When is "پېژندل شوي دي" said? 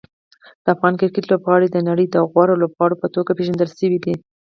3.37-4.13